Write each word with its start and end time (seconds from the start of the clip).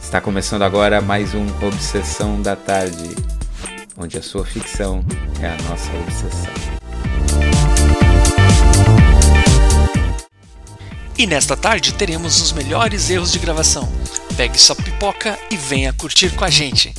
Está 0.00 0.20
começando 0.20 0.62
agora 0.62 1.00
mais 1.00 1.34
um 1.34 1.46
Obsessão 1.64 2.42
da 2.42 2.54
Tarde, 2.54 3.16
onde 3.96 4.18
a 4.18 4.22
sua 4.22 4.44
ficção 4.44 5.04
é 5.40 5.46
a 5.46 5.56
nossa 5.68 5.90
obsessão. 5.96 6.52
E 11.16 11.26
nesta 11.26 11.56
tarde 11.56 11.94
teremos 11.94 12.40
os 12.40 12.52
melhores 12.52 13.10
erros 13.10 13.30
de 13.30 13.38
gravação. 13.38 13.88
Pegue 14.36 14.58
sua 14.58 14.74
pipoca 14.74 15.38
e 15.50 15.56
venha 15.56 15.92
curtir 15.92 16.30
com 16.30 16.44
a 16.44 16.50
gente. 16.50 16.94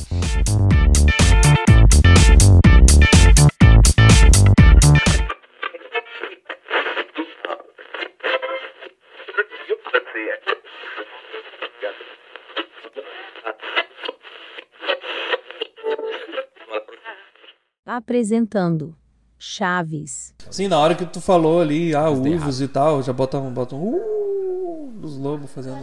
Apresentando 17.84 18.94
Chaves. 19.36 20.32
Sim, 20.52 20.68
na 20.68 20.78
hora 20.78 20.94
que 20.94 21.04
tu 21.04 21.20
falou 21.20 21.60
ali, 21.60 21.92
ah, 21.96 22.04
deu 22.04 22.22
uivos 22.22 22.60
e 22.60 22.68
tal, 22.68 23.02
já 23.02 23.12
botam, 23.12 23.52
botam 23.52 23.82
uh, 23.82 24.92
dos 25.00 25.16
lobos 25.18 25.50
fazendo. 25.50 25.76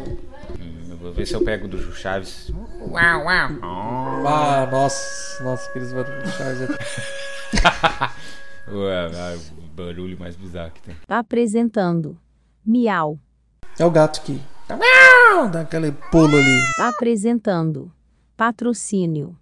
Hum, 0.57 0.95
vou 1.01 1.11
ver 1.11 1.25
se 1.25 1.33
eu 1.33 1.43
pego 1.43 1.67
do 1.67 1.77
Chaves. 1.93 2.49
Ah, 4.25 4.65
nossa, 4.71 5.43
nossa, 5.43 5.69
aqueles 5.69 5.91
barulhos 5.91 6.23
de 6.23 6.31
Chaves. 6.37 6.61
é- 6.61 6.67
Ué, 8.71 9.11
ah, 9.13 9.37
o 9.57 9.61
barulho 9.75 10.17
mais 10.17 10.37
bizarro 10.37 10.71
que 10.71 10.81
tem. 10.81 10.95
Apresentando 11.05 12.17
Miau. 12.65 13.19
É 13.77 13.85
o 13.85 13.91
gato 13.91 14.21
que 14.21 14.39
dá 15.51 15.61
aquele 15.61 15.91
pulo 16.11 16.37
ali. 16.37 16.59
Apresentando 16.79 17.91
Patrocínio. 18.37 19.35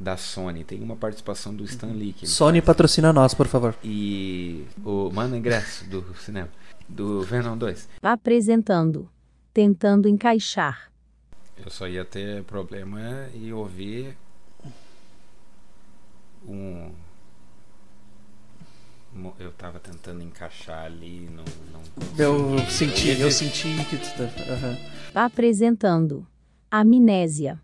Da 0.00 0.16
Sony, 0.16 0.64
tem 0.64 0.82
uma 0.82 0.96
participação 0.96 1.54
do 1.54 1.62
Stan 1.64 1.88
Lee. 1.92 2.14
Sony 2.24 2.60
faz. 2.60 2.66
patrocina 2.66 3.12
nós, 3.12 3.34
por 3.34 3.46
favor. 3.46 3.76
E 3.84 4.64
o 4.82 5.10
Mano 5.10 5.36
Ingresso 5.36 5.84
do 5.90 6.02
cinema, 6.16 6.48
do 6.88 7.20
Venom 7.22 7.54
2. 7.58 7.86
Apresentando 8.02 9.06
Tentando 9.52 10.08
Encaixar. 10.08 10.90
Eu 11.62 11.70
só 11.70 11.86
ia 11.86 12.02
ter 12.02 12.42
problema 12.44 13.28
e 13.34 13.52
ouvir 13.52 14.16
um. 16.48 16.90
Eu 19.38 19.50
tava 19.52 19.78
tentando 19.78 20.22
encaixar 20.22 20.84
ali, 20.84 21.28
não. 21.30 21.44
não 21.72 21.82
Eu 22.16 22.58
senti, 22.70 23.20
eu 23.20 23.30
senti 23.30 23.68
que 23.90 23.98
tu 23.98 24.16
tá. 24.16 24.52
aham. 24.52 24.78
Apresentando 25.14 26.26
Amnésia. 26.70 27.60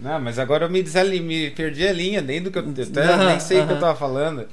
Não, 0.00 0.18
mas 0.18 0.38
agora 0.38 0.64
eu 0.64 0.70
me, 0.70 0.82
desali... 0.82 1.20
me 1.20 1.50
perdi 1.50 1.86
a 1.86 1.92
linha, 1.92 2.20
nem 2.20 2.42
do 2.42 2.50
que 2.50 2.58
eu. 2.58 2.64
eu 2.64 2.70
até 2.70 3.16
nem 3.26 3.40
sei 3.40 3.60
o 3.60 3.66
que 3.66 3.72
eu 3.72 3.76
aham. 3.76 3.80
tava 3.80 3.98
falando. 3.98 4.48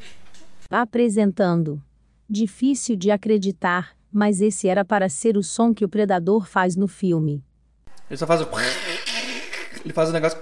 Apresentando 0.69 1.81
Difícil 2.29 2.97
de 2.97 3.09
acreditar, 3.09 3.95
mas 4.11 4.41
esse 4.41 4.67
era 4.67 4.83
para 4.83 5.07
ser 5.07 5.37
o 5.37 5.43
som 5.43 5.73
que 5.73 5.85
o 5.85 5.89
predador 5.89 6.45
faz 6.45 6.75
no 6.75 6.85
filme. 6.85 7.41
Ele 8.09 8.17
só 8.17 8.27
faz 8.27 8.41
o. 8.41 8.47
Ele 9.85 9.93
faz 9.93 10.09
o 10.09 10.11
negócio. 10.11 10.37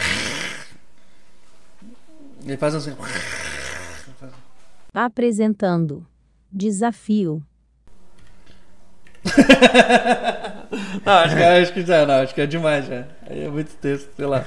Ele 2.44 2.58
faz 2.58 2.74
assim. 2.74 2.96
Apresentando 4.92 6.08
Desafio. 6.52 7.44
Não, 11.04 11.14
acho 11.14 11.36
que, 11.36 11.44
acho 11.44 11.74
que 11.74 11.86
já, 11.86 12.06
não, 12.06 12.16
acho 12.22 12.36
que 12.36 12.42
é 12.42 12.46
demais 12.46 12.86
já. 12.88 13.06
Aí 13.30 13.44
é 13.46 13.50
muito 13.50 13.74
texto, 13.78 14.10
sei 14.16 14.26
lá. 14.26 14.44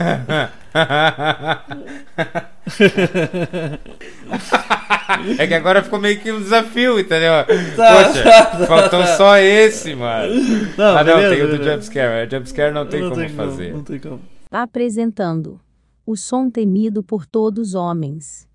é 5.38 5.47
que 5.47 5.54
agora 5.54 5.82
ficou 5.82 5.98
meio 5.98 6.20
que 6.20 6.31
um 6.32 6.41
desafio, 6.41 6.98
entendeu? 6.98 7.32
Tá, 7.76 8.04
Poxa, 8.04 8.22
tá, 8.22 8.44
tá, 8.47 8.66
faltou 8.66 9.00
tá. 9.00 9.16
só 9.16 9.36
esse, 9.38 9.94
mano. 9.94 10.34
Não, 10.76 10.97
ah, 10.97 11.04
não, 11.04 11.16
beleza, 11.16 11.34
tem 11.34 11.44
o 11.44 11.59
do 11.59 11.64
jumpscare. 11.64 12.26
O 12.26 12.31
jumpscare 12.31 12.72
não 12.72 12.86
tem 12.86 13.00
Não 13.03 13.10
como 13.10 13.20
tem 13.22 13.28
fazer. 13.30 13.72
Não 13.72 13.82
tem 13.82 13.98
como. 13.98 14.20
Apresentando 14.50 15.60
O 16.06 16.16
som 16.16 16.50
temido 16.50 17.03
por 17.03 17.26
todos 17.26 17.69
os 17.70 17.75
homens. 17.75 18.47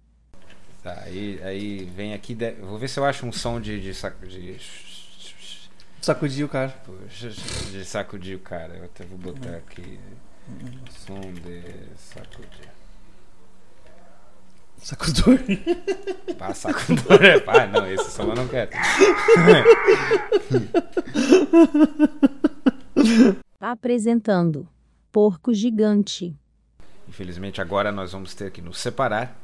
Tá, 0.84 1.04
aí, 1.06 1.40
aí 1.44 1.90
vem 1.96 2.14
aqui. 2.14 2.34
de- 2.36 2.56
Vou 2.62 2.78
ver 2.78 2.88
se 2.90 3.00
eu 3.00 3.06
acho 3.06 3.26
um 3.26 3.32
som 3.32 3.60
de, 3.60 3.80
de 3.80 3.94
saco 3.94 4.26
de. 4.28 4.58
Sacudir 6.04 6.46
o 6.46 6.50
cara. 6.50 6.76
De 7.72 7.86
sacudir 7.86 8.36
o 8.36 8.40
cara. 8.40 8.74
Eu 8.76 8.84
até 8.84 9.06
vou 9.06 9.18
botar 9.18 9.56
aqui. 9.56 9.98
Som 10.92 11.22
de 11.32 11.64
sacudir. 11.96 12.70
Sacudor. 14.80 15.40
Pá, 16.38 16.54
sacudor. 16.54 17.24
é- 17.24 17.40
Pá, 17.40 17.66
não, 17.68 17.90
esse 17.90 18.12
som 18.12 18.24
eu 18.24 18.36
não 18.36 18.46
quero. 18.50 18.70
Apresentando 23.60 24.68
Porco 25.12 25.54
Gigante. 25.54 26.36
Infelizmente 27.08 27.62
agora 27.62 27.92
nós 27.92 28.12
vamos 28.12 28.34
ter 28.34 28.52
que 28.52 28.62
nos 28.62 28.78
separar. 28.80 29.36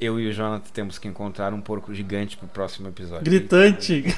Eu 0.00 0.20
e 0.20 0.28
o 0.28 0.32
Jonathan 0.32 0.70
temos 0.72 0.96
que 0.98 1.08
encontrar 1.08 1.52
um 1.52 1.60
porco 1.60 1.92
gigante 1.92 2.36
pro 2.36 2.46
próximo 2.46 2.88
episódio. 2.88 3.24
Gritante. 3.24 4.04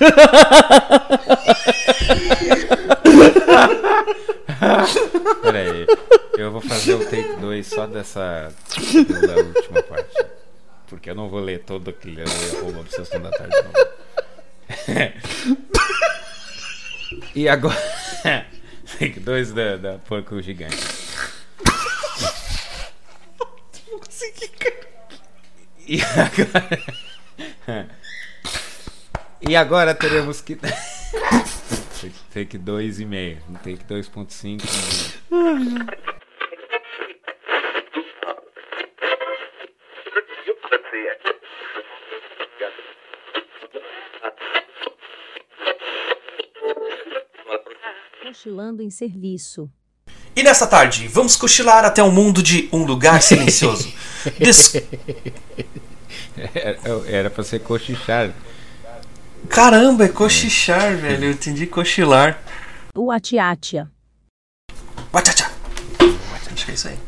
Pera 5.42 5.58
aí. 5.58 5.86
Eu 6.36 6.50
vou 6.52 6.60
fazer 6.60 6.94
o 6.94 7.04
take 7.04 7.36
2 7.40 7.66
só 7.66 7.86
dessa 7.86 8.52
da 9.26 9.36
última 9.36 9.82
parte. 9.82 10.26
Porque 10.86 11.10
eu 11.10 11.14
não 11.14 11.30
vou 11.30 11.40
ler 11.40 11.60
todo 11.60 11.88
aquele 11.88 12.22
arroba 12.22 12.80
obsessão 12.80 13.20
da 13.20 13.30
tarde. 13.30 13.56
Não. 13.64 13.72
E 17.34 17.48
agora. 17.48 17.76
Take 18.98 19.18
2 19.20 19.52
da, 19.52 19.76
da 19.76 19.98
porco 19.98 20.40
gigante. 20.40 20.76
E 25.90 26.00
agora. 26.02 26.78
E 29.42 29.56
agora 29.56 29.92
teremos 29.94 30.40
que. 30.40 30.54
Take 32.32 32.58
2,5. 32.58 33.38
Take 33.64 33.84
2,5. 33.84 34.62
Cochilando 48.22 48.82
em 48.82 48.90
serviço. 48.90 49.68
E 50.34 50.42
nesta 50.42 50.66
tarde, 50.66 51.08
vamos 51.08 51.36
cochilar 51.36 51.84
até 51.84 52.02
o 52.02 52.10
mundo 52.10 52.42
de 52.42 52.68
Um 52.72 52.84
Lugar 52.84 53.20
Silencioso. 53.22 53.92
Des- 54.38 54.74
Era, 56.54 56.78
era 57.06 57.30
pra 57.30 57.44
ser 57.44 57.60
cochichar. 57.60 58.32
Caramba, 59.48 60.04
é 60.04 60.08
cochichar, 60.08 60.96
velho. 60.96 61.24
Eu 61.24 61.32
entendi 61.32 61.66
cochilar. 61.66 62.40
O 62.94 63.10
Atiatia. 63.10 63.90
Watcha-tcha. 65.12 65.50
Acho 66.54 66.64
que 66.64 66.70
é 66.70 66.74
isso 66.74 66.88
aí. 66.88 66.98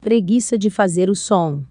Preguiça 0.00 0.56
de 0.56 0.70
fazer 0.70 1.10
o 1.10 1.14
som. 1.14 1.62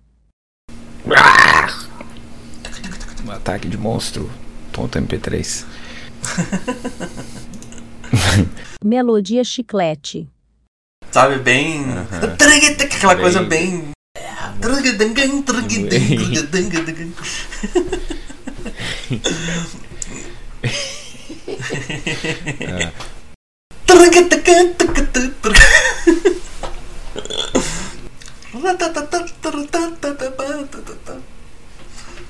Um 3.25 3.31
ataque 3.31 3.67
de 3.67 3.77
monstro. 3.77 4.29
Ponto 4.73 4.99
MP3. 4.99 5.65
Melodia 8.83 9.43
chiclete. 9.43 10.27
Sabe, 11.11 11.39
bem. 11.39 11.85
Aquela 12.83 13.15
coisa 13.15 13.41
bem. 13.41 13.94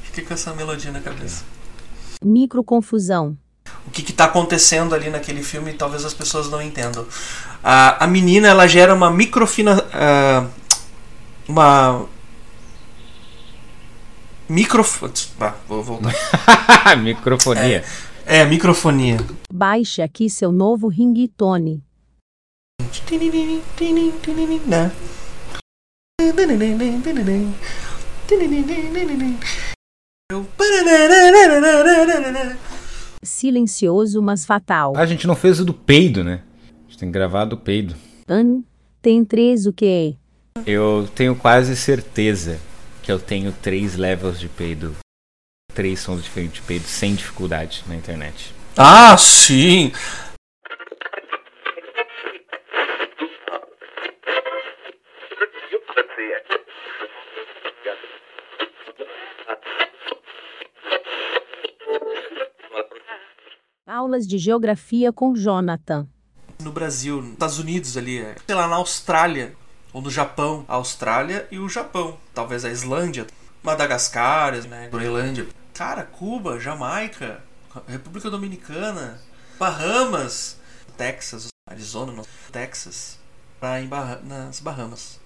Fiquei 0.03 0.25
com 0.25 0.33
essa 0.33 0.53
melodia 0.53 0.91
na 0.91 0.99
cabeça. 0.99 1.43
Microconfusão. 2.23 3.37
O 3.87 3.91
que 3.91 4.01
está 4.11 4.25
acontecendo 4.25 4.93
ali 4.93 5.09
naquele 5.09 5.41
filme 5.41 5.73
talvez 5.73 6.03
as 6.03 6.13
pessoas 6.13 6.49
não 6.49 6.61
entendam. 6.61 7.05
A, 7.63 8.03
a 8.03 8.07
menina 8.07 8.49
ela 8.49 8.67
gera 8.67 8.93
uma 8.93 9.09
microfina. 9.09 9.85
ah, 9.93 10.47
uma 11.47 12.07
Microfone. 14.47 15.13
Bah, 15.39 15.55
vou 15.67 15.81
voltar. 15.81 16.13
Microfonia. 17.01 17.83
É, 18.27 18.43
microfonia. 18.45 19.17
Baixe 19.51 20.01
aqui 20.01 20.29
seu 20.29 20.51
novo 20.51 20.87
ringtone. 20.87 21.83
Silencioso, 33.23 34.21
mas 34.21 34.45
fatal. 34.45 34.93
A 34.95 35.05
gente 35.05 35.25
não 35.25 35.35
fez 35.35 35.59
o 35.59 35.65
do 35.65 35.73
peido, 35.73 36.23
né? 36.23 36.41
A 36.63 36.89
gente 36.89 36.97
tem 36.99 37.09
que 37.09 37.13
gravar 37.13 37.45
do 37.45 37.57
peido. 37.57 37.95
An, 38.27 38.61
tem 39.01 39.25
três 39.25 39.65
o 39.65 39.73
quê? 39.73 40.15
Eu 40.65 41.07
tenho 41.13 41.35
quase 41.35 41.75
certeza 41.75 42.59
que 43.05 43.11
eu 43.11 43.19
tenho 43.19 43.51
três 43.51 43.95
levels 43.95 44.39
de 44.39 44.49
peido. 44.49 44.95
Três 45.75 45.99
sons 45.99 46.23
diferentes 46.23 46.59
de 46.59 46.61
peido 46.63 46.87
sem 46.87 47.13
dificuldade 47.13 47.83
na 47.87 47.95
internet. 47.95 48.51
Ah, 48.75 49.15
sim! 49.15 49.91
Aulas 63.85 64.27
de 64.27 64.39
geografia 64.39 65.13
com 65.13 65.35
Jonathan. 65.35 66.07
No 66.63 66.71
Brasil, 66.71 67.21
nos 67.21 67.33
Estados 67.33 67.59
Unidos 67.59 67.95
ali, 67.97 68.25
sei 68.47 68.55
lá, 68.55 68.67
na 68.67 68.77
Austrália, 68.77 69.55
ou 69.95 70.01
no 70.01 70.11
Japão. 70.11 70.65
A 70.67 70.75
Austrália 70.75 71.47
e 71.49 71.57
o 71.57 71.69
Japão. 71.69 72.19
Talvez 72.33 72.65
a 72.65 72.69
Islândia, 72.69 73.25
Madagascar, 73.63 74.53
né? 74.67 74.89
Groenlândia. 74.89 75.47
Cara, 75.73 76.03
Cuba, 76.03 76.59
Jamaica, 76.59 77.41
República 77.87 78.29
Dominicana, 78.29 79.21
Bahamas, 79.57 80.59
Texas, 80.97 81.47
Arizona, 81.69 82.11
não, 82.11 82.25
Texas, 82.51 83.17
lá 83.61 83.79
em 83.79 83.87
Barra- 83.87 84.19
nas 84.21 84.59
Bahamas. 84.59 85.19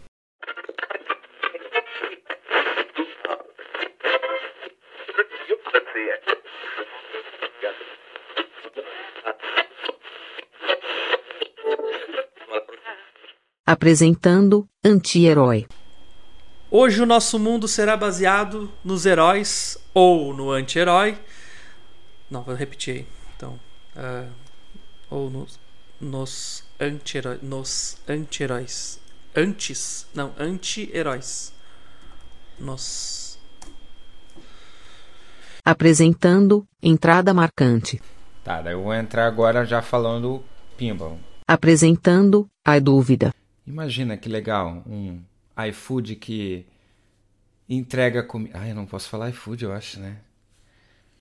Apresentando 13.69 14.67
Anti-Herói. 14.83 15.67
Hoje 16.71 17.03
o 17.03 17.05
nosso 17.05 17.37
mundo 17.37 17.67
será 17.67 17.95
baseado 17.95 18.67
nos 18.83 19.05
heróis 19.05 19.77
ou 19.93 20.33
no 20.33 20.49
anti-herói. 20.49 21.15
Não, 22.31 22.41
vou 22.41 22.55
repetir 22.55 22.95
aí. 22.95 23.07
Então, 23.37 23.59
ah, 23.95 24.25
ou 25.07 25.29
nos, 25.29 25.59
nos 26.01 26.63
anti-heróis. 26.79 27.43
Nos 27.43 27.97
anti-heróis. 28.09 28.99
Antes. 29.35 30.07
Não, 30.15 30.33
anti-heróis. 30.39 31.53
Nos. 32.59 33.37
Apresentando 35.63 36.65
Entrada 36.81 37.35
Marcante. 37.35 38.01
Tá, 38.43 38.63
daí 38.63 38.73
eu 38.73 38.81
vou 38.81 38.95
entrar 38.95 39.27
agora 39.27 39.63
já 39.63 39.79
falando 39.79 40.43
pinball. 40.75 41.19
Apresentando 41.47 42.47
A 42.65 42.79
Dúvida. 42.79 43.31
Imagina 43.69 44.17
que 44.17 44.27
legal, 44.27 44.81
um 44.87 45.19
iFood 45.69 46.15
que 46.15 46.65
entrega 47.69 48.23
comida. 48.23 48.57
Ah, 48.59 48.67
eu 48.67 48.73
não 48.73 48.87
posso 48.87 49.07
falar 49.07 49.29
iFood, 49.29 49.63
eu 49.63 49.71
acho, 49.71 49.99
né? 49.99 50.15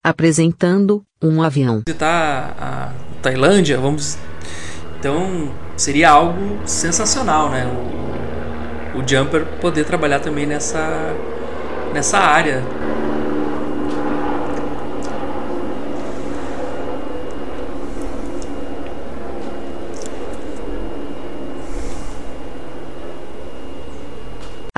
Apresentando 0.03 1.05
Um 1.23 1.43
Avião. 1.43 1.83
Visitar 1.87 2.57
a 2.59 2.95
Tailândia, 3.21 3.77
vamos. 3.77 4.17
Então, 4.99 5.55
seria 5.77 6.09
algo 6.09 6.67
sensacional, 6.67 7.51
né? 7.51 7.67
O, 8.95 9.01
o 9.01 9.07
Jumper 9.07 9.45
poder 9.61 9.85
trabalhar 9.85 10.21
também 10.21 10.47
nessa, 10.47 11.15
nessa 11.93 12.19
área. 12.19 12.63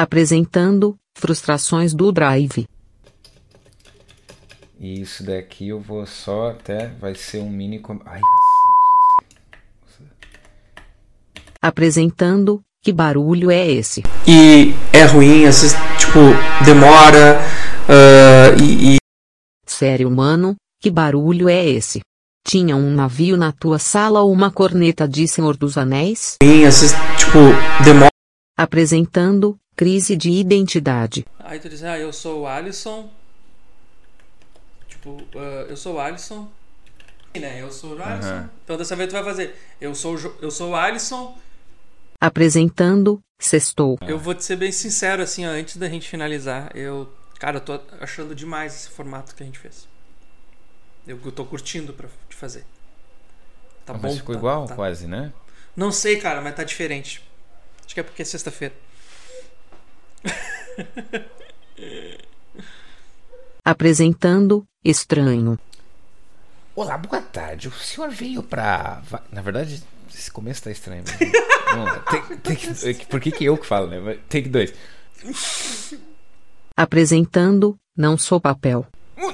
Apresentando 0.05 0.97
Frustrações 1.14 1.93
do 1.93 2.11
Drive. 2.11 2.67
E 4.81 4.99
isso 5.02 5.23
daqui 5.23 5.69
eu 5.69 5.79
vou 5.79 6.06
só 6.06 6.52
até. 6.52 6.87
Vai 6.99 7.14
ser 7.14 7.41
um 7.41 7.50
mini. 7.50 7.79
com- 7.81 8.00
Ai, 8.06 8.19
Apresentando 11.61 12.62
Que 12.82 12.94
Barulho 12.94 13.50
é 13.50 13.70
Esse? 13.70 14.02
E 14.26 14.73
é 14.91 15.05
ruim, 15.05 15.44
às 15.44 15.61
vezes, 15.61 15.76
tipo, 15.99 16.19
demora. 16.64 17.38
ah, 17.87 18.56
e, 18.58 18.94
e 18.94 18.97
Sério, 19.67 20.08
humano, 20.08 20.56
que 20.81 20.91
barulho 20.91 21.47
é 21.47 21.62
esse? 21.69 22.00
Tinha 22.47 22.75
um 22.75 22.94
navio 22.94 23.37
na 23.37 23.52
tua 23.52 23.79
sala 23.79 24.23
ou 24.23 24.32
uma 24.32 24.50
corneta 24.50 25.06
de 25.06 25.29
Senhor 25.29 25.58
dos 25.58 25.76
Anéis? 25.76 26.37
ruim, 26.43 26.64
às 26.64 26.81
vezes, 26.81 26.97
tipo, 27.19 27.38
demora. 27.85 28.08
Apresentando 28.58 29.58
Crise 29.81 30.15
de 30.15 30.31
Identidade. 30.31 31.25
Aí 31.38 31.59
tu 31.59 31.67
diz, 31.67 31.82
ah, 31.82 31.99
eu 31.99 32.12
sou 32.12 32.43
o 32.43 32.47
Alisson. 32.47 33.11
Tipo, 34.87 35.27
ah, 35.35 35.65
eu 35.71 35.75
sou 35.75 35.94
o 35.94 35.99
Alisson. 35.99 36.53
Né? 37.35 37.62
Eu 37.62 37.73
sou 37.73 37.97
o 37.97 38.03
Alisson. 38.03 38.29
Aham. 38.29 38.50
Então 38.62 38.77
dessa 38.77 38.94
vez 38.94 39.09
tu 39.09 39.12
vai 39.12 39.25
fazer. 39.25 39.56
Eu 39.81 39.94
sou, 39.94 40.19
eu 40.43 40.50
sou 40.50 40.73
o 40.73 40.77
Alisson. 40.77 41.35
Apresentando 42.21 43.23
Sextou. 43.38 43.99
Eu 44.06 44.19
vou 44.19 44.35
te 44.35 44.44
ser 44.44 44.56
bem 44.56 44.71
sincero, 44.71 45.23
assim, 45.23 45.47
ó, 45.47 45.50
antes 45.53 45.79
da 45.79 45.88
gente 45.88 46.06
finalizar. 46.06 46.71
Eu, 46.76 47.11
cara, 47.38 47.56
eu 47.56 47.62
tô 47.62 47.81
achando 48.03 48.35
demais 48.35 48.75
esse 48.75 48.91
formato 48.91 49.35
que 49.35 49.43
a 49.43 49.47
gente 49.47 49.59
fez. 49.59 49.88
Eu, 51.06 51.19
eu 51.25 51.33
tô 51.33 51.47
curtindo 51.47 51.94
pra 51.94 52.06
te 52.29 52.37
fazer. 52.37 52.67
Tá 53.87 53.94
mas 53.94 54.03
bom? 54.03 54.15
ficou 54.15 54.35
tá- 54.35 54.38
igual, 54.38 54.67
tá. 54.67 54.75
quase, 54.75 55.06
né? 55.06 55.33
Não 55.75 55.91
sei, 55.91 56.19
cara, 56.19 56.43
mas 56.43 56.55
tá 56.55 56.65
diferente. 56.65 57.23
Acho 57.83 57.94
que 57.94 58.00
é 58.00 58.03
porque 58.03 58.21
é 58.21 58.26
sexta-feira. 58.26 58.75
Apresentando 63.64 64.64
Estranho. 64.85 65.59
Olá, 66.75 66.97
boa 66.97 67.21
tarde. 67.21 67.69
O 67.69 67.73
senhor 67.73 68.11
veio 68.11 68.43
pra. 68.43 69.02
Na 69.31 69.43
verdade, 69.43 69.83
esse 70.12 70.31
começo 70.31 70.62
tá 70.62 70.71
estranho. 70.71 71.05
Tem, 72.11 72.23
tem 72.38 72.57
que... 72.57 73.07
Por 73.07 73.21
que, 73.21 73.31
que 73.31 73.45
eu 73.45 73.57
que 73.57 73.64
falo, 73.64 73.87
né? 73.87 74.19
Take 74.28 74.49
dois. 74.49 74.75
Apresentando 76.76 77.76
Não 77.97 78.19
Sou 78.19 78.40
Papel. 78.40 78.85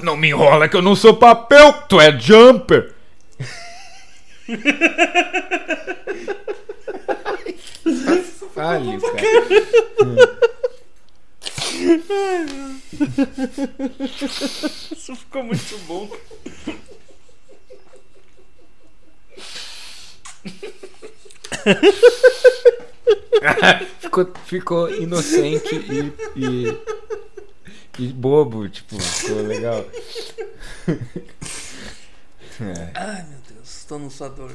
Não 0.03 0.17
me 0.17 0.29
enrola 0.29 0.69
que 0.69 0.77
eu 0.77 0.83
não 0.83 0.95
sou 0.97 1.17
papel, 1.17 1.73
tu 1.89 2.01
é 2.01 2.19
jumper. 2.19 2.93
Falho, 8.53 9.01
cara. 9.01 10.56
Isso 14.93 15.17
ficou 15.17 15.43
muito 15.43 15.79
bom. 15.87 16.11
Ficou, 24.01 24.33
ficou 24.47 24.95
inocente 24.95 25.75
e, 25.75 26.13
e, 26.41 26.79
e 27.99 28.13
bobo, 28.13 28.69
tipo, 28.69 28.99
ficou 29.01 29.43
legal. 29.43 29.85
É. 32.59 32.91
Ai, 32.95 33.23
meu 33.25 33.39
Deus, 33.49 33.85
tô 33.85 33.99
no 33.99 34.11
suador 34.11 34.51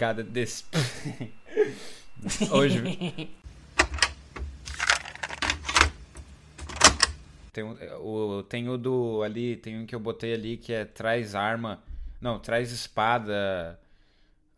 cada 0.00 0.22
desse. 0.22 0.64
Hoje. 2.50 3.28
Tem, 7.52 7.62
um- 7.64 7.76
o, 8.00 8.42
tem 8.44 8.68
o 8.70 8.78
do 8.78 9.22
ali, 9.22 9.56
tem 9.56 9.78
um 9.78 9.84
que 9.84 9.94
eu 9.94 10.00
botei 10.00 10.32
ali 10.32 10.56
que 10.56 10.72
é 10.72 10.86
traz 10.86 11.34
arma. 11.34 11.82
Não, 12.18 12.38
traz 12.38 12.72
espada. 12.72 13.78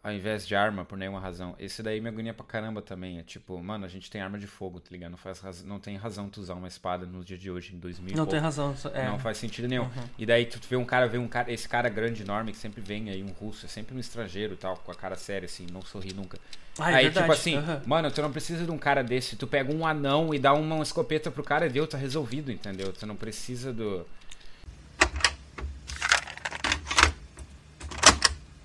Ao 0.02 0.12
invés 0.12 0.46
de 0.46 0.56
arma, 0.56 0.84
por 0.84 0.98
nenhuma 0.98 1.20
razão. 1.20 1.54
Esse 1.58 1.82
daí 1.82 2.00
me 2.00 2.08
agonia 2.08 2.34
pra 2.34 2.44
caramba 2.44 2.82
também. 2.82 3.20
É 3.20 3.22
tipo, 3.22 3.62
mano, 3.62 3.84
a 3.84 3.88
gente 3.88 4.10
tem 4.10 4.20
arma 4.20 4.36
de 4.36 4.48
fogo, 4.48 4.80
tá 4.80 4.88
ligado? 4.90 5.12
Não, 5.12 5.18
faz 5.18 5.38
raz... 5.38 5.62
não 5.62 5.78
tem 5.78 5.96
razão 5.96 6.28
tu 6.28 6.40
usar 6.40 6.54
uma 6.54 6.66
espada 6.66 7.06
no 7.06 7.24
dia 7.24 7.38
de 7.38 7.50
hoje, 7.50 7.74
em 7.74 7.78
2000 7.78 8.12
e 8.12 8.16
Não 8.16 8.26
tem 8.26 8.40
razão. 8.40 8.74
É. 8.92 9.06
Não 9.06 9.18
faz 9.18 9.38
sentido 9.38 9.68
nenhum. 9.68 9.88
E 10.18 10.26
daí 10.26 10.46
tu 10.46 10.58
vê 10.68 10.74
um 10.74 10.84
cara, 10.84 11.06
vê 11.06 11.18
um 11.18 11.28
cara, 11.28 11.52
esse 11.52 11.68
cara 11.68 11.88
grande, 11.88 12.22
enorme, 12.22 12.50
que 12.50 12.58
sempre 12.58 12.80
vem 12.80 13.10
aí, 13.10 13.22
um 13.22 13.30
russo, 13.30 13.64
é 13.64 13.68
sempre 13.68 13.94
um 13.94 14.00
estrangeiro 14.00 14.54
e 14.54 14.56
tal, 14.56 14.76
com 14.76 14.90
a 14.90 14.94
cara 14.94 15.14
séria, 15.14 15.46
assim, 15.46 15.66
não 15.70 15.82
sorri 15.82 16.12
nunca. 16.12 16.36
Ah, 16.78 16.90
é 16.90 16.94
aí, 16.96 17.04
verdade. 17.04 17.26
tipo 17.26 17.32
assim, 17.32 17.56
Aham. 17.56 17.82
mano, 17.86 18.10
tu 18.10 18.22
não 18.22 18.32
precisa 18.32 18.64
de 18.64 18.70
um 18.70 18.78
cara 18.78 19.04
desse. 19.04 19.36
Tu 19.36 19.46
pega 19.46 19.72
um 19.72 19.86
anão 19.86 20.34
e 20.34 20.38
dá 20.38 20.52
uma 20.52 20.82
escopeta 20.82 21.30
pro 21.30 21.44
cara 21.44 21.66
e 21.66 21.68
deu, 21.68 21.86
tá 21.86 21.96
resolvido, 21.96 22.50
entendeu? 22.50 22.92
Tu 22.92 23.06
não 23.06 23.14
precisa 23.14 23.72
do. 23.72 24.04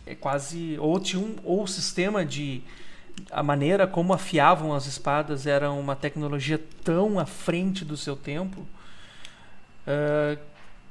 É 0.08 0.16
quase 0.16 0.78
ou 0.80 1.00
tinha 1.00 1.22
um 1.22 1.36
ou 1.44 1.64
o 1.64 1.68
sistema 1.68 2.26
de 2.26 2.64
a 3.32 3.44
maneira 3.44 3.88
como 3.88 4.14
afiavam 4.14 4.74
as 4.74 4.86
espadas 4.86 5.48
era 5.48 5.72
uma 5.72 5.96
tecnologia 5.96 6.60
tão 6.84 7.20
à 7.20 7.26
frente 7.26 7.86
do 7.86 7.98
seu 7.98 8.16
tempo 8.16 8.66
ah, 9.86 10.38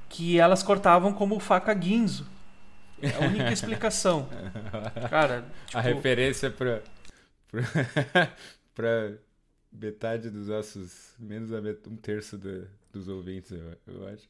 que 0.08 0.38
elas 0.38 0.62
cortavam 0.62 1.12
como 1.12 1.38
faca 1.40 1.72
guinzo 1.74 2.26
é 3.02 3.14
a 3.14 3.20
única 3.20 3.52
explicação 3.52 4.28
cara 5.08 5.44
tipo, 5.66 5.78
a 5.78 5.80
referência 5.80 6.50
pra, 6.50 6.82
pra 8.74 9.18
metade 9.72 10.30
dos 10.30 10.48
nossos. 10.48 11.14
Menos 11.18 11.52
a 11.52 11.60
met... 11.60 11.88
um 11.88 11.96
terço 11.96 12.38
do- 12.38 12.68
dos 12.92 13.08
ouvintes, 13.08 13.52
eu, 13.52 13.76
eu 13.86 14.08
acho. 14.08 14.28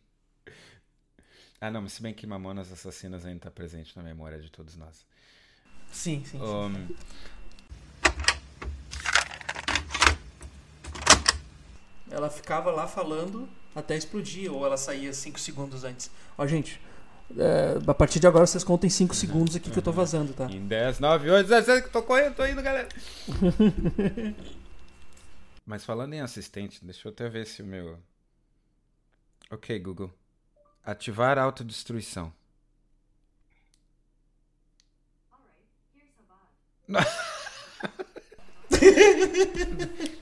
Ah, 1.60 1.70
não, 1.70 1.82
mas 1.82 1.92
se 1.92 2.02
bem 2.02 2.12
que 2.12 2.26
Mamonas 2.26 2.70
Assassinas 2.70 3.24
ainda 3.24 3.40
tá 3.40 3.50
presente 3.50 3.96
na 3.96 4.02
memória 4.02 4.38
de 4.38 4.50
todos 4.50 4.76
nós. 4.76 5.06
sim 5.90 6.22
sim, 6.24 6.38
sim. 6.38 6.44
Um, 6.44 6.88
ela 12.10 12.30
ficava 12.30 12.70
lá 12.70 12.86
falando 12.86 13.48
até 13.74 13.96
explodir 13.96 14.52
ou 14.52 14.64
ela 14.64 14.76
saía 14.76 15.12
5 15.12 15.38
segundos 15.38 15.84
antes 15.84 16.10
ó 16.38 16.46
gente 16.46 16.80
é, 17.36 17.78
a 17.86 17.94
partir 17.94 18.20
de 18.20 18.26
agora 18.26 18.46
vocês 18.46 18.62
contem 18.62 18.88
5 18.88 19.14
segundos 19.14 19.56
aqui 19.56 19.70
que 19.70 19.78
eu 19.78 19.82
tô 19.82 19.90
vazando 19.90 20.32
tá 20.32 20.44
em 20.50 20.66
10, 20.66 21.00
9, 21.00 21.30
8, 21.30 21.48
17, 21.48 21.86
que 21.86 21.92
tô 21.92 22.02
correndo, 22.02 22.36
tô 22.36 22.46
indo, 22.46 22.62
galera. 22.62 22.88
Mas 25.66 25.84
falando 25.84 26.14
em 26.14 26.20
assistente, 26.20 26.84
deixa 26.84 27.08
eu 27.08 27.12
até 27.12 27.28
ver 27.28 27.44
se 27.44 27.60
o 27.60 27.66
meu. 27.66 27.98
Ok, 29.50 29.76
Google. 29.80 30.14
Ativar 30.86 31.38
autodestruição. 31.38 32.32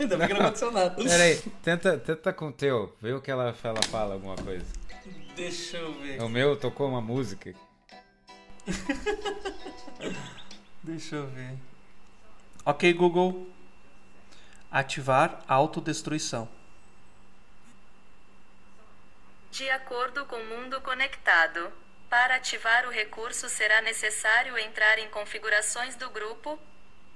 ainda 0.00 0.16
bem 0.16 0.28
que 0.28 0.32
não 0.32 0.40
aconteceu 0.40 0.72
nada 0.72 0.94
Pera 0.94 1.22
aí, 1.22 1.36
tenta, 1.62 1.98
tenta 1.98 2.32
com 2.32 2.48
o 2.48 2.52
teu, 2.52 2.96
vê 3.02 3.12
o 3.12 3.20
que 3.20 3.30
ela, 3.30 3.54
ela 3.62 3.82
fala, 3.82 4.14
alguma 4.14 4.36
coisa. 4.36 4.64
deixa 5.36 5.76
eu 5.76 5.92
ver 6.00 6.22
O 6.22 6.28
meu 6.28 6.56
tocou 6.56 6.88
uma 6.88 7.02
música. 7.02 7.54
Deixa 10.82 11.16
eu 11.16 11.26
ver. 11.28 11.58
Ok, 12.64 12.92
Google. 12.92 13.48
Ativar 14.70 15.42
autodestruição. 15.48 16.48
De 19.56 19.70
acordo 19.70 20.24
com 20.26 20.34
o 20.36 20.44
mundo 20.46 20.80
conectado, 20.80 21.70
para 22.10 22.34
ativar 22.36 22.86
o 22.86 22.90
recurso 22.90 23.48
será 23.48 23.80
necessário 23.82 24.58
entrar 24.58 24.98
em 24.98 25.08
configurações 25.08 25.94
do 25.94 26.10
grupo, 26.10 26.58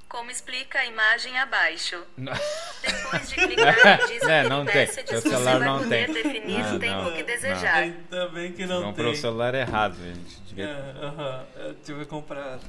como 0.08 0.30
explica 0.30 0.78
a 0.78 0.86
imagem 0.86 1.36
abaixo. 1.36 2.00
Não. 2.16 2.32
Depois 2.80 3.28
de 3.28 3.34
clicar 3.44 4.00
em 4.02 4.06
disco 4.06 4.28
É, 4.30 4.48
não 4.48 4.64
tem. 4.64 4.86
Seu 4.86 5.04
você 5.04 5.20
celular 5.20 5.58
vai 5.58 5.68
não 5.68 5.78
poder 5.80 6.06
tem. 6.06 6.14
definir 6.14 6.58
Não, 6.60 6.76
o 6.76 6.78
tempo 6.78 7.02
não, 7.02 7.12
que 7.12 7.18
não. 7.18 7.26
desejar. 7.26 7.74
Ainda 7.74 8.28
bem 8.28 8.52
que 8.52 8.66
não 8.66 8.82
Comprou 8.84 9.08
o 9.08 9.12
tem. 9.12 9.20
celular 9.20 9.54
errado, 9.54 9.96
gente. 9.96 10.36
É, 10.36 10.44
Devia... 10.46 10.96
aham, 11.02 11.46
eu 11.56 11.74
tive 11.82 11.98
que 12.00 12.06
comprar. 12.06 12.60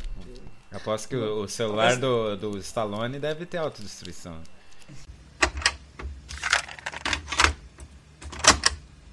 Aposto 0.72 1.08
que 1.10 1.16
o, 1.16 1.42
o 1.44 1.48
celular 1.48 1.96
do, 1.96 2.36
do 2.38 2.58
Stallone 2.58 3.20
deve 3.20 3.46
ter 3.46 3.58
autodestruição. 3.58 4.42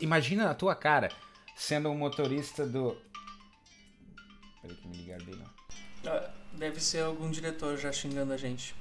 Imagina 0.00 0.50
a 0.50 0.54
tua 0.54 0.74
cara 0.74 1.08
sendo 1.56 1.88
um 1.90 1.96
motorista 1.96 2.66
do. 2.66 2.96
Peraí 4.60 4.76
que 4.76 4.88
me 4.88 4.96
ligar 4.96 5.22
bem, 5.22 5.34
não. 5.36 5.50
Ah, 6.12 6.30
Deve 6.52 6.80
ser 6.80 7.00
algum 7.00 7.30
diretor 7.30 7.76
já 7.76 7.92
xingando 7.92 8.32
a 8.32 8.36
gente. 8.38 8.74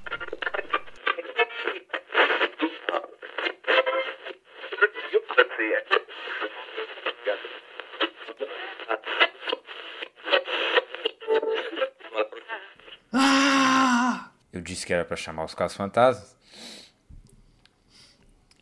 Ah! 13.12 14.30
Eu 14.52 14.60
disse 14.60 14.86
que 14.86 14.92
era 14.92 15.04
pra 15.04 15.16
chamar 15.16 15.44
os 15.44 15.54
casos 15.54 15.76
fantasmas. 15.76 16.36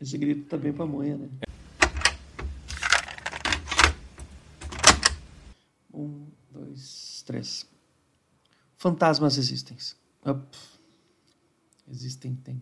Esse 0.01 0.17
grito 0.17 0.47
tá 0.49 0.57
bem 0.57 0.73
pra 0.73 0.85
manhã, 0.85 1.17
né? 1.17 1.29
3. 7.35 7.65
Fantasmas 8.77 9.37
existem. 9.37 9.77
Up. 10.25 10.57
Existem, 11.87 12.35
tem. 12.35 12.61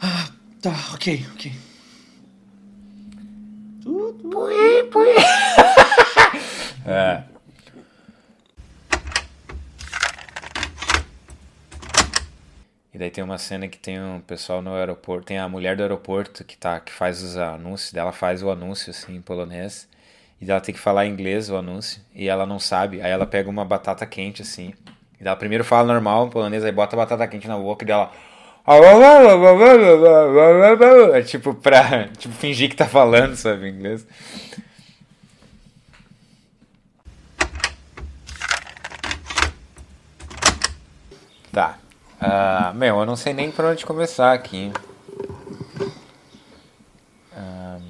Ah, 0.00 0.32
tá, 0.62 0.74
ok, 0.94 1.26
ok. 1.34 1.52
Daí 13.10 13.10
tem 13.10 13.24
uma 13.24 13.38
cena 13.38 13.66
que 13.66 13.78
tem 13.78 14.00
um 14.00 14.20
pessoal 14.20 14.62
no 14.62 14.74
aeroporto, 14.74 15.26
tem 15.26 15.38
a 15.38 15.48
mulher 15.48 15.76
do 15.76 15.82
aeroporto 15.82 16.44
que 16.44 16.56
tá 16.56 16.78
que 16.78 16.92
faz 16.92 17.22
os 17.22 17.36
anúncios, 17.36 17.92
dela 17.92 18.12
faz 18.12 18.42
o 18.42 18.50
anúncio 18.50 18.90
assim 18.90 19.16
em 19.16 19.20
polonês. 19.20 19.88
E 20.40 20.50
ela 20.50 20.60
tem 20.60 20.74
que 20.74 20.80
falar 20.80 21.04
em 21.04 21.10
inglês 21.10 21.50
o 21.50 21.56
anúncio 21.56 22.00
e 22.14 22.28
ela 22.28 22.46
não 22.46 22.58
sabe. 22.58 23.02
Aí 23.02 23.10
ela 23.10 23.26
pega 23.26 23.50
uma 23.50 23.64
batata 23.64 24.06
quente 24.06 24.40
assim. 24.40 24.72
E 25.20 25.26
ela 25.26 25.36
primeiro 25.36 25.64
fala 25.64 25.92
normal 25.92 26.26
em 26.26 26.30
polonês, 26.30 26.64
aí 26.64 26.72
bota 26.72 26.96
a 26.96 26.98
batata 26.98 27.26
quente 27.28 27.48
na 27.48 27.58
boca 27.58 27.84
e 27.84 27.86
dela 27.86 28.10
é 31.14 31.22
tipo 31.22 31.54
pra 31.54 32.08
tipo, 32.08 32.34
fingir 32.34 32.68
que 32.70 32.76
tá 32.76 32.86
falando, 32.86 33.34
sabe, 33.34 33.68
inglês. 33.68 34.06
Tá. 41.52 41.78
Ah, 42.32 42.72
meu, 42.76 43.00
eu 43.00 43.06
não 43.06 43.16
sei 43.16 43.32
nem 43.32 43.50
por 43.50 43.64
onde 43.64 43.84
começar 43.84 44.32
aqui. 44.32 44.70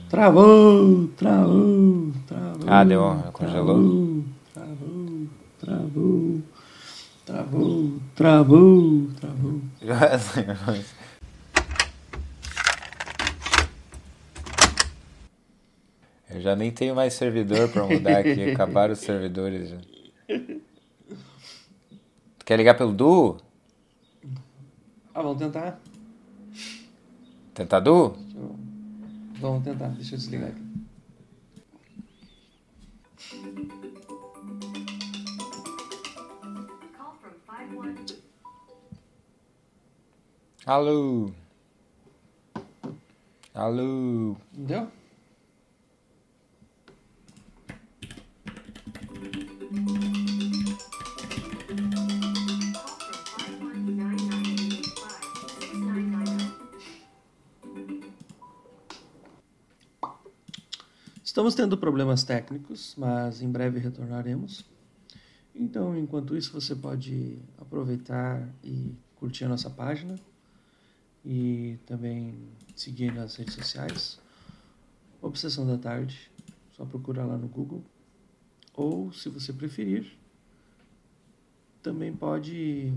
Travou, 0.09 1.09
travou, 1.09 2.11
travou. 2.27 2.65
Ah, 2.67 2.83
deu, 2.83 3.03
congelou. 3.35 4.25
Travou, 4.55 5.29
travou, 5.61 6.41
travou, 7.27 7.93
travou, 8.17 9.09
travou. 9.21 9.61
Eu 16.31 16.41
já 16.41 16.57
nem 16.57 16.71
tenho 16.71 16.95
mais 16.95 17.13
servidor 17.13 17.69
pra 17.69 17.85
mudar 17.85 18.21
aqui. 18.21 18.53
Acabaram 18.53 18.95
os 18.95 19.01
servidores 19.01 19.69
já. 19.69 19.77
Quer 22.47 22.57
ligar 22.57 22.75
pelo 22.75 22.95
Du? 22.95 23.37
Ah, 25.15 25.23
vamos 25.23 25.39
tentar? 25.39 25.81
Deixa 28.21 28.39
eu- 28.39 28.57
Vamos 29.41 29.65
tentar, 29.65 29.89
deixa 29.89 30.15
eu 30.15 30.19
desligar 30.19 30.51
aqui. 30.51 30.63
Alô? 40.67 41.31
Alô? 43.55 44.37
Deu? 44.53 44.89
Estamos 61.41 61.55
tendo 61.55 61.79
problemas 61.79 62.23
técnicos, 62.23 62.95
mas 62.99 63.41
em 63.41 63.51
breve 63.51 63.79
retornaremos. 63.79 64.63
Então, 65.55 65.97
enquanto 65.97 66.37
isso, 66.37 66.53
você 66.53 66.77
pode 66.77 67.39
aproveitar 67.57 68.47
e 68.63 68.95
curtir 69.17 69.47
a 69.47 69.49
nossa 69.49 69.71
página 69.71 70.21
e 71.25 71.79
também 71.87 72.35
seguir 72.77 73.15
nas 73.15 73.37
redes 73.37 73.55
sociais. 73.55 74.21
Obsessão 75.23 75.67
da 75.67 75.79
Tarde, 75.79 76.31
só 76.77 76.85
procurar 76.85 77.25
lá 77.25 77.39
no 77.39 77.49
Google. 77.49 77.83
Ou, 78.75 79.11
se 79.11 79.31
você 79.31 79.51
preferir, 79.51 80.19
também 81.83 82.15
pode 82.15 82.93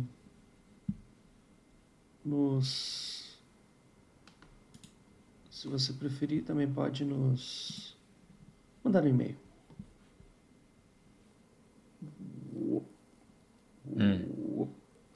nos. 2.26 3.40
Se 5.50 5.66
você 5.70 5.94
preferir, 5.94 6.44
também 6.44 6.70
pode 6.70 7.06
nos 7.06 7.94
mandar 8.84 9.04
um 9.04 9.08
e-mail. 9.08 9.36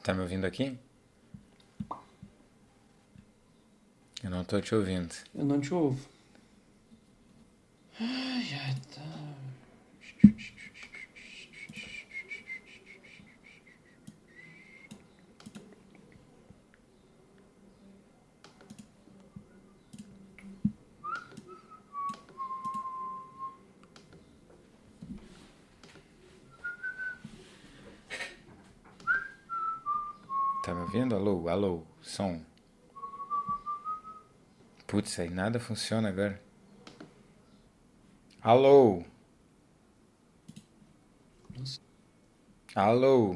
Tá 0.03 0.13
me 0.13 0.21
ouvindo 0.21 0.45
aqui? 0.45 0.77
Eu 4.23 4.29
não 4.29 4.43
tô 4.43 4.61
te 4.61 4.73
ouvindo. 4.73 5.13
Eu 5.35 5.45
não 5.45 5.59
te 5.59 5.73
ouvo. 5.73 5.99
Ai, 7.99 8.53
ai, 8.53 8.75
tá. 8.93 9.01
Tá 30.63 30.73
me 30.73 30.81
ouvindo? 30.81 31.15
Alô, 31.57 31.81
som. 32.03 32.39
Putz, 34.85 35.19
aí 35.19 35.27
nada 35.27 35.59
funciona 35.59 36.09
agora. 36.09 36.39
Alô? 38.39 39.03
Alô? 42.75 43.35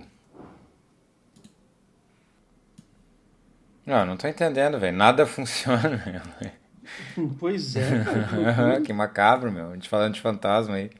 Não, 3.88 4.06
não 4.06 4.16
tô 4.16 4.28
entendendo, 4.28 4.78
velho. 4.80 4.96
Nada 4.96 5.26
funciona, 5.26 5.90
meu. 6.06 7.32
Pois 7.40 7.76
é. 7.76 7.90
que 8.86 8.94
macabro, 8.94 9.52
meu. 9.52 9.72
A 9.72 9.74
gente 9.74 9.90
falando 9.90 10.14
de 10.14 10.22
fantasma 10.22 10.76
aí. 10.76 10.92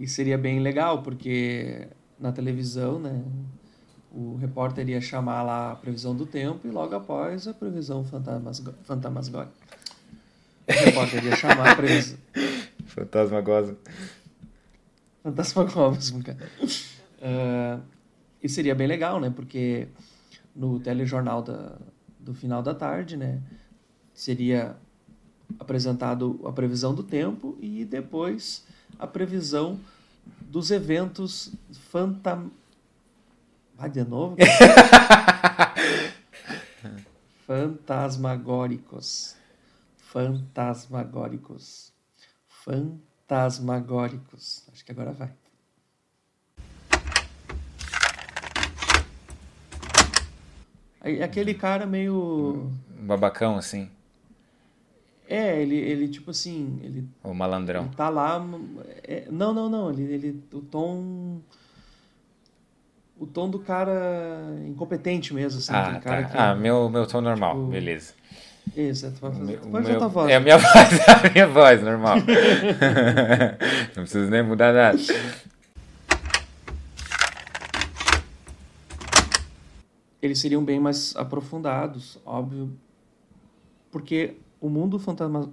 E 0.00 0.08
seria 0.08 0.38
bem 0.38 0.60
legal, 0.60 1.02
porque 1.02 1.86
na 2.18 2.32
televisão, 2.32 2.98
né? 2.98 3.22
O 4.10 4.36
repórter 4.36 4.88
ia 4.88 5.00
chamar 5.00 5.42
lá 5.42 5.72
a 5.72 5.76
previsão 5.76 6.16
do 6.16 6.24
tempo 6.26 6.66
e 6.66 6.70
logo 6.70 6.94
após 6.96 7.46
a 7.46 7.52
previsão 7.54 8.02
fantasmasgo- 8.02 8.74
fantasmagórica. 8.82 9.52
O 10.66 10.72
repórter 10.72 11.24
ia 11.26 11.36
chamar 11.36 11.72
a 11.72 11.76
previsão. 11.76 12.18
Fantasma 12.86 13.40
goza. 13.42 13.76
Fantasmagórico, 15.22 16.22
cara. 16.24 16.50
Ah, 17.22 17.80
e 18.42 18.48
seria 18.48 18.74
bem 18.74 18.86
legal, 18.86 19.20
né? 19.20 19.30
Porque 19.30 19.86
no 20.56 20.80
telejornal 20.80 21.42
da, 21.42 21.76
do 22.18 22.32
final 22.34 22.62
da 22.62 22.74
tarde, 22.74 23.16
né? 23.16 23.40
Seria 24.14 24.76
apresentado 25.58 26.40
a 26.44 26.52
previsão 26.52 26.94
do 26.94 27.02
tempo 27.02 27.56
e 27.60 27.84
depois 27.84 28.64
a 29.00 29.06
previsão 29.06 29.80
dos 30.42 30.70
eventos 30.70 31.50
fantam... 31.90 32.50
Vai 33.74 33.88
de 33.88 34.04
novo? 34.04 34.36
Fantasmagóricos. 37.46 39.36
Fantasmagóricos. 39.96 41.94
Fantasmagóricos. 42.62 44.64
Acho 44.70 44.84
que 44.84 44.92
agora 44.92 45.12
vai. 45.12 45.32
Aquele 51.24 51.54
cara 51.54 51.86
meio. 51.86 52.70
Um 52.98 53.06
babacão, 53.06 53.56
assim. 53.56 53.90
É, 55.32 55.62
ele, 55.62 55.76
ele 55.76 56.08
tipo 56.08 56.32
assim. 56.32 56.80
Ele 56.82 57.08
O 57.22 57.32
malandrão. 57.32 57.84
Ele 57.84 57.94
tá 57.94 58.08
lá. 58.08 58.44
é, 59.04 59.28
não, 59.30 59.54
não, 59.54 59.68
não. 59.68 59.90
Ele, 59.90 60.02
ele, 60.12 60.42
o 60.52 60.60
tom. 60.60 61.40
O 63.16 63.26
tom 63.26 63.48
do 63.48 63.60
cara 63.60 64.56
incompetente 64.66 65.32
mesmo, 65.32 65.60
assim. 65.60 65.72
Ah, 65.72 66.00
tá. 66.02 66.24
que. 66.24 66.36
Ah, 66.36 66.54
meu, 66.56 66.88
meu 66.88 67.06
tom 67.06 67.20
normal, 67.20 67.54
tipo, 67.54 67.66
beleza. 67.68 68.14
Isso, 68.76 69.06
é, 69.06 69.10
tu 69.10 69.20
vai 69.20 69.30
fazer. 69.32 69.60
meu- 69.66 69.82
meu- 69.82 70.02
a 70.02 70.08
voz. 70.08 70.30
É 70.30 70.34
a 70.36 70.40
minha 70.40 70.58
voz, 70.58 70.74
é 70.74 71.28
a 71.28 71.32
minha 71.32 71.46
voz, 71.46 71.82
normal. 71.82 72.16
Não 73.94 74.02
preciso 74.02 74.28
nem 74.30 74.42
mudar 74.42 74.72
nada. 74.72 74.98
Eles 80.20 80.38
seriam 80.38 80.64
bem 80.64 80.78
mais 80.80 81.14
aprofundados, 81.16 82.18
óbvio. 82.26 82.70
Porque 83.90 84.34
o 84.60 84.68
mundo 84.68 84.98
fantasma. 84.98 85.50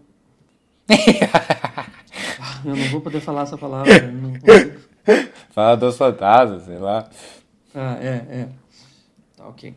Eu 2.66 2.76
não 2.76 2.90
vou 2.90 3.02
poder 3.02 3.22
falar 3.22 3.44
essa 3.44 3.58
palavra. 3.58 4.12
Não 4.12 4.34
consigo. 4.40 4.80
Fala 5.52 5.78
dos 5.78 5.98
fantasmas, 5.98 6.64
sei 6.64 6.78
lá. 6.78 7.10
Ah, 7.74 7.98
é, 8.02 8.26
é. 8.30 8.48
Tá, 9.36 9.48
ok. 9.48 9.74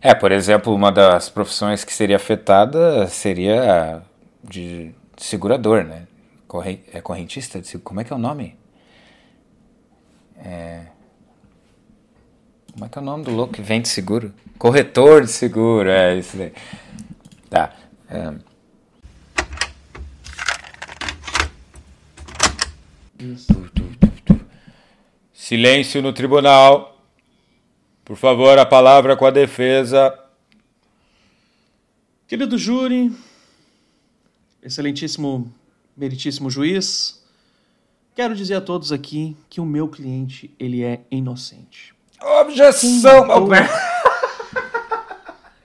É, 0.00 0.14
por 0.14 0.30
exemplo, 0.30 0.74
uma 0.74 0.92
das 0.92 1.28
profissões 1.28 1.84
que 1.84 1.92
seria 1.92 2.16
afetada 2.16 3.06
seria 3.08 4.02
de 4.42 4.94
segurador, 5.16 5.84
né? 5.84 6.06
Corre... 6.46 6.84
É 6.92 7.00
correntista? 7.00 7.60
de 7.60 7.78
Como 7.78 8.00
é 8.00 8.04
que 8.04 8.12
é 8.12 8.16
o 8.16 8.18
nome? 8.18 8.56
É... 10.36 10.86
Como 12.76 12.84
é 12.84 12.88
que 12.90 12.98
é 12.98 13.00
o 13.00 13.04
nome 13.04 13.24
do 13.24 13.30
louco 13.30 13.54
que 13.54 13.62
vende 13.62 13.88
seguro? 13.88 14.34
Corretor 14.58 15.22
de 15.22 15.30
seguro, 15.30 15.88
é 15.88 16.18
isso 16.18 16.36
daí. 16.36 16.52
Tá. 17.48 17.74
é. 18.10 18.34
Silêncio 25.32 26.02
no 26.02 26.12
tribunal. 26.12 27.00
Por 28.04 28.14
favor, 28.14 28.58
a 28.58 28.66
palavra 28.66 29.16
com 29.16 29.24
a 29.24 29.30
defesa. 29.30 30.14
Querido 32.28 32.58
júri, 32.58 33.10
excelentíssimo, 34.62 35.50
meritíssimo 35.96 36.50
juiz, 36.50 37.24
quero 38.14 38.36
dizer 38.36 38.56
a 38.56 38.60
todos 38.60 38.92
aqui 38.92 39.34
que 39.48 39.62
o 39.62 39.64
meu 39.64 39.88
cliente, 39.88 40.54
ele 40.58 40.82
é 40.82 41.00
inocente. 41.10 41.95
Objeção! 42.22 43.26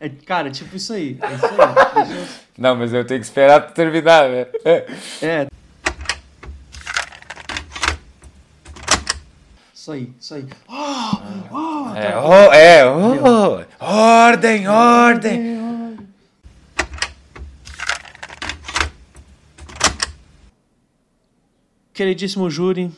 É, 0.04 0.10
cara, 0.10 0.50
tipo 0.50 0.76
isso 0.78 0.94
aí. 0.94 1.16
É 1.22 1.36
isso 1.36 1.46
aí. 1.46 2.18
Eu- 2.18 2.28
Não, 2.58 2.76
mas 2.76 2.92
eu 2.92 3.06
tenho 3.06 3.20
que 3.20 3.26
esperar 3.28 3.68
tu 3.68 3.72
terminar, 3.72 4.28
né? 4.30 4.48
É. 4.66 4.86
É. 5.22 5.48
Isso 9.72 9.92
aí, 9.92 10.12
isso 10.20 10.34
aí. 10.34 10.48
É, 11.96 12.18
oh, 12.18 12.52
é, 12.52 12.84
oh, 12.90 13.64
ordem, 13.80 14.68
ordem. 14.68 15.62
Queridíssimo 21.94 22.50
júri, 22.50 22.92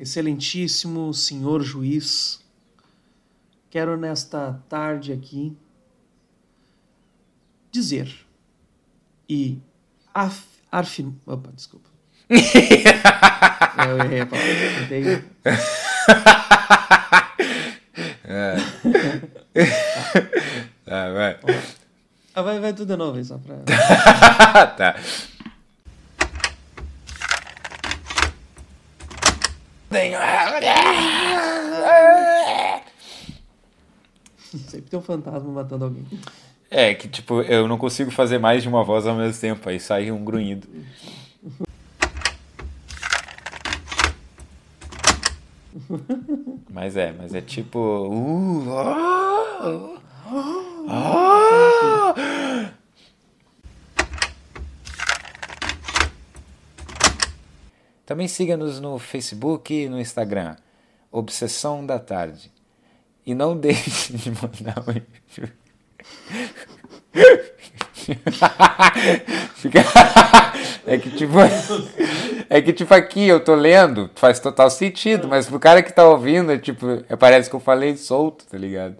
excelentíssimo 0.00 1.12
senhor 1.12 1.62
juiz, 1.62 2.40
quero 3.68 3.96
nesta 3.96 4.60
tarde 4.68 5.12
aqui 5.12 5.56
dizer 7.70 8.10
e 9.28 9.58
af, 10.14 10.42
opa, 11.26 11.50
desculpa. 11.54 11.88
Eu 12.28 13.98
errei 13.98 14.20
a 14.20 14.26
palavra. 14.26 14.54
Tentei- 14.88 15.24
Tá, 20.84 21.12
vai. 21.12 21.38
Ah, 22.34 22.42
vai, 22.42 22.60
vai 22.60 22.72
tudo 22.72 22.86
de 22.92 22.96
novo 22.96 23.18
aí, 23.18 23.24
só 23.24 23.38
pra... 23.38 23.56
tá. 24.76 24.96
Sempre 34.68 34.90
tem 34.90 34.98
um 34.98 35.02
fantasma 35.02 35.50
matando 35.50 35.86
alguém. 35.86 36.06
É, 36.70 36.94
que 36.94 37.08
tipo, 37.08 37.42
eu 37.42 37.66
não 37.66 37.76
consigo 37.76 38.10
fazer 38.12 38.38
mais 38.38 38.62
de 38.62 38.68
uma 38.68 38.84
voz 38.84 39.04
ao 39.04 39.16
mesmo 39.16 39.40
tempo, 39.40 39.68
aí 39.68 39.80
sai 39.80 40.12
um 40.12 40.24
grunhido. 40.24 40.68
Mas 46.70 46.96
é, 46.96 47.12
mas 47.12 47.34
é 47.34 47.40
tipo. 47.40 47.78
Uh, 47.78 48.72
ah, 48.72 49.98
ah, 50.88 52.14
ah. 52.16 52.79
Também 58.10 58.26
siga-nos 58.26 58.80
no 58.80 58.98
Facebook 58.98 59.72
e 59.72 59.88
no 59.88 60.00
Instagram. 60.00 60.56
Obsessão 61.12 61.86
da 61.86 61.96
Tarde. 61.96 62.50
E 63.24 63.36
não 63.36 63.54
deixe 63.56 64.14
de 64.14 64.32
mandar 64.32 64.80
um 64.80 64.90
e-mail. 64.90 65.52
É 70.86 70.98
que 70.98 71.10
tipo 71.10 71.34
é 72.48 72.60
que 72.60 72.72
tipo 72.72 72.92
aqui 72.92 73.28
eu 73.28 73.38
tô 73.38 73.54
lendo 73.54 74.10
faz 74.16 74.40
total 74.40 74.68
sentido 74.68 75.28
mas 75.28 75.46
pro 75.46 75.60
cara 75.60 75.82
que 75.82 75.92
tá 75.92 76.08
ouvindo 76.08 76.50
é 76.50 76.58
tipo 76.58 77.04
é, 77.08 77.14
parece 77.14 77.48
que 77.48 77.54
eu 77.54 77.60
falei 77.60 77.96
solto 77.96 78.44
tá 78.46 78.58
ligado 78.58 78.96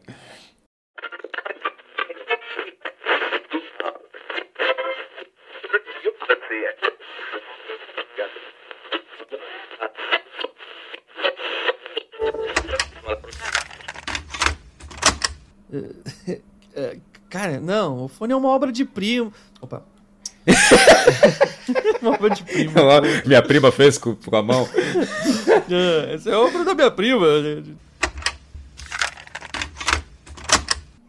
cara, 17.29 17.61
não, 17.61 18.05
o 18.05 18.09
fone 18.09 18.33
é 18.33 18.37
uma 18.37 18.49
obra 18.49 18.71
de 18.73 18.85
primo. 18.85 19.33
Opa. 19.61 19.83
uma 22.01 22.13
obra 22.13 22.31
de 22.31 22.43
primo. 22.45 22.73
minha 23.27 23.43
prima 23.43 23.71
fez 23.71 23.99
com, 23.99 24.15
com 24.17 24.37
a 24.37 24.43
mão 24.43 24.67
É, 25.71 26.15
Essa 26.15 26.31
é 26.31 26.37
obra 26.37 26.65
da 26.65 26.75
minha 26.75 26.91
prima. 26.91 27.27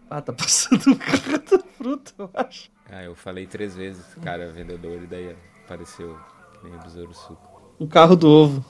Ah, 0.09 0.21
tá 0.21 0.33
passando 0.33 0.89
um 0.89 0.95
carro 0.95 1.39
da 1.49 1.59
fruta, 1.77 2.11
eu 2.19 2.29
acho. 2.33 2.69
ah 2.91 3.03
eu 3.03 3.15
falei 3.15 3.47
três 3.47 3.73
vezes 3.75 4.03
cara 4.21 4.51
vendedor 4.51 5.01
e 5.01 5.07
daí 5.07 5.33
apareceu 5.63 6.17
meio 6.61 6.77
besouro 6.79 7.13
suco 7.13 7.61
O 7.79 7.87
carro 7.87 8.15
do 8.17 8.27
ovo. 8.29 8.65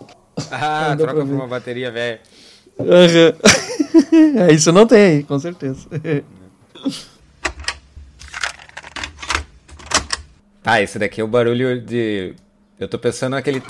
ah 0.51 0.95
troca 0.95 1.13
pra 1.15 1.25
por 1.25 1.33
uma 1.33 1.47
bateria 1.47 1.89
velha 1.91 2.21
Aham. 2.79 3.33
é, 4.49 4.53
isso 4.53 4.71
não 4.71 4.85
tem 4.85 5.17
aí, 5.17 5.23
com 5.23 5.39
certeza. 5.39 5.87
tá 10.61 10.81
esse 10.83 10.99
daqui 10.99 11.21
é 11.21 11.23
o 11.23 11.27
barulho 11.27 11.81
de 11.81 12.35
eu 12.81 12.87
tô 12.87 12.97
pensando 12.97 13.33
naquele. 13.33 13.61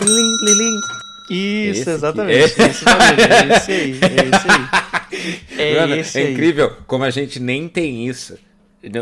Isso, 1.29 1.81
Esse 1.81 1.89
exatamente. 1.89 2.39
Esse, 2.39 2.61
é 2.61 2.67
esse 2.69 3.71
aí, 3.71 3.99
é 4.01 4.35
esse 4.35 4.47
aí. 4.49 4.81
É 5.57 5.79
Mano, 5.79 5.95
esse 5.97 6.17
é 6.17 6.23
aí. 6.23 6.33
incrível 6.33 6.77
como 6.87 7.03
a 7.03 7.09
gente 7.09 7.37
nem 7.39 7.67
tem 7.67 8.07
isso. 8.07 8.37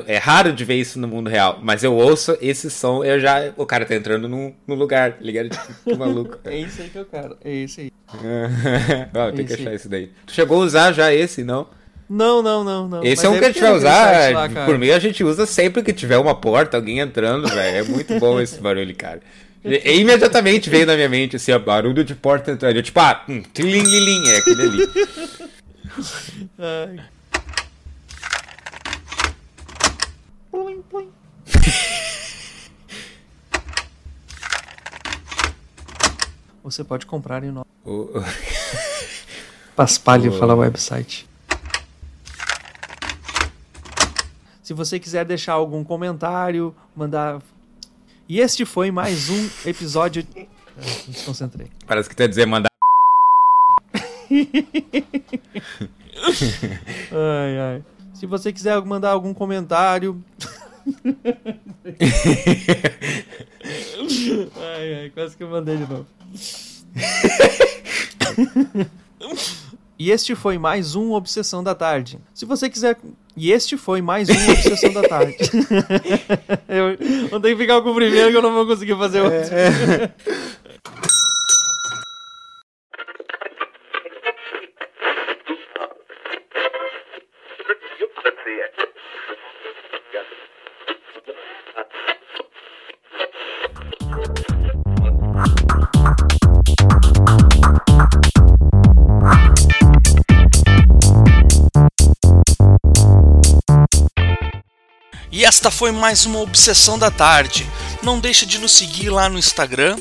É 0.08 0.18
raro 0.18 0.52
de 0.52 0.66
ver 0.66 0.76
isso 0.76 1.00
no 1.00 1.08
mundo 1.08 1.30
real, 1.30 1.60
mas 1.62 1.84
eu 1.86 1.96
ouço 1.96 2.38
esse 2.42 2.70
som, 2.70 3.02
eu 3.02 3.18
já. 3.18 3.54
O 3.56 3.66
cara 3.66 3.86
tá 3.86 3.96
entrando 3.96 4.28
no, 4.28 4.54
no 4.68 4.76
lugar, 4.76 5.14
tá 5.14 5.22
ligado? 5.22 5.50
Tipo, 5.50 5.74
que 5.86 5.96
maluco. 5.96 6.38
É 6.44 6.58
isso 6.58 6.82
aí 6.82 6.90
que 6.90 6.98
eu 6.98 7.06
quero. 7.06 7.38
É 7.44 7.56
esse 7.56 7.82
aí. 7.82 7.92
Ó, 9.16 9.32
tem 9.32 9.46
que 9.46 9.54
achar 9.54 9.74
esse 9.74 9.88
daí. 9.88 10.12
Tu 10.26 10.34
chegou 10.34 10.62
a 10.62 10.66
usar 10.66 10.92
já 10.92 11.14
esse, 11.14 11.44
não? 11.46 11.68
Não, 12.10 12.42
não, 12.42 12.64
não, 12.64 12.90
não. 12.90 13.04
Esse 13.04 13.18
Mas 13.18 13.26
é 13.26 13.30
um 13.30 13.34
deve 13.34 13.40
que 13.40 13.46
a 13.46 13.52
gente 13.52 13.62
vai 13.62 13.72
usar. 13.78 14.34
lá, 14.34 14.66
por 14.66 14.78
mim, 14.78 14.90
a 14.90 15.00
gente 15.00 15.24
usa 15.24 15.46
sempre 15.46 15.82
que 15.84 15.94
tiver 15.94 16.18
uma 16.18 16.36
porta, 16.36 16.76
alguém 16.76 17.00
entrando, 17.00 17.48
velho. 17.48 17.78
É 17.78 17.84
muito 17.84 18.20
bom 18.20 18.42
esse 18.42 18.60
barulho, 18.62 18.96
cara. 18.96 19.22
E 19.64 20.00
imediatamente 20.00 20.70
veio 20.70 20.86
na 20.86 20.96
minha 20.96 21.10
mente 21.10 21.36
assim, 21.36 21.52
ó, 21.52 21.60
barulho 21.60 22.04
de 22.04 22.16
porta 22.16 22.52
entrando. 22.52 22.76
Eu, 22.76 22.84
tipo, 22.84 23.00
ah, 23.00 23.24
hum, 23.30 23.44
lim, 23.58 24.28
é 24.28 24.38
aquele 24.38 24.62
ali. 24.62 24.88
Ai. 26.58 27.00
Plim, 30.52 30.82
plim. 30.90 31.10
Você 36.64 36.84
pode 36.84 37.06
comprar 37.06 37.44
em 37.44 37.52
nosso 37.52 37.68
O- 37.86 38.10
Paspalho 39.76 40.32
Pô. 40.32 40.38
fala 40.40 40.56
website. 40.56 41.28
Se 44.62 44.74
você 44.74 45.00
quiser 45.00 45.26
deixar 45.26 45.54
algum 45.54 45.84
comentário, 45.84 46.76
mandar. 46.96 47.42
E 48.28 48.40
este 48.40 48.66
foi 48.66 48.92
mais 48.92 49.30
um 49.30 49.50
episódio. 49.66 50.26
Ah, 50.82 50.86
me 51.08 51.12
desconcentrei. 51.14 51.68
Parece 51.86 52.10
que 52.10 52.24
ia 52.24 52.30
dizer 52.30 52.46
mandar. 52.46 52.70
Ai, 57.12 57.60
ai. 57.60 57.84
Se 58.14 58.26
você 58.26 58.54
quiser 58.54 58.82
mandar 58.86 59.10
algum 59.10 59.34
comentário. 59.34 60.24
Ai, 64.56 64.94
ai, 64.96 65.10
quase 65.10 65.36
que 65.36 65.44
eu 65.44 65.50
mandei 65.50 65.78
de 65.78 65.88
novo. 65.88 66.06
E 70.00 70.12
este 70.12 70.34
foi 70.34 70.58
mais 70.58 70.96
um 70.96 71.12
Obsessão 71.12 71.62
da 71.62 71.76
Tarde. 71.76 72.20
Se 72.34 72.46
você 72.46 72.70
quiser. 72.70 72.98
E 73.36 73.52
este 73.52 73.76
foi 73.76 74.02
mais 74.02 74.30
um 74.30 74.52
Obsessão 74.52 74.94
da 74.94 75.02
Tarde. 75.04 75.36
eu 76.70 77.30
vou 77.30 77.40
ter 77.42 77.50
que 77.50 77.58
ficar 77.58 77.82
com 77.82 77.92
o 77.92 77.96
primeiro 77.96 78.32
que 78.32 78.38
eu 78.38 78.42
não 78.42 78.54
vou 78.54 78.66
conseguir 78.66 78.96
fazer 78.96 79.20
outro. 79.20 79.50
E 79.54 80.59
esta 105.60 105.70
foi 105.70 105.92
mais 105.92 106.26
uma 106.26 106.40
Obsessão 106.40 106.98
da 106.98 107.12
Tarde. 107.12 107.70
Não 108.02 108.18
deixa 108.18 108.46
de 108.46 108.58
nos 108.58 108.72
seguir 108.72 109.10
lá 109.10 109.28
no 109.28 109.38
Instagram. 109.38 110.00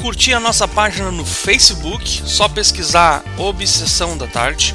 Curtir 0.00 0.32
a 0.32 0.40
nossa 0.40 0.66
página 0.66 1.10
no 1.10 1.22
Facebook, 1.22 2.22
só 2.24 2.48
pesquisar 2.48 3.22
Obsessão 3.36 4.16
da 4.16 4.26
Tarde. 4.26 4.74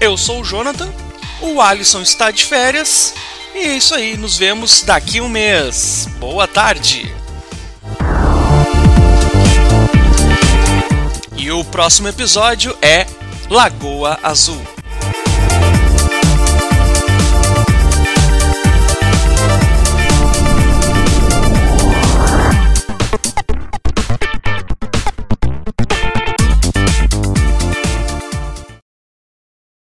Eu 0.00 0.16
sou 0.16 0.40
o 0.40 0.44
Jonathan, 0.44 0.88
o 1.40 1.60
Alisson 1.60 2.02
está 2.02 2.30
de 2.30 2.44
férias 2.44 3.14
e 3.54 3.58
é 3.58 3.76
isso 3.76 3.94
aí. 3.94 4.16
Nos 4.16 4.38
vemos 4.38 4.82
daqui 4.82 5.20
um 5.20 5.28
mês. 5.28 6.08
Boa 6.18 6.46
tarde. 6.46 7.12
E 11.36 11.50
o 11.50 11.64
próximo 11.64 12.08
episódio 12.08 12.76
é 12.82 13.06
Lagoa 13.48 14.18
Azul. 14.22 14.77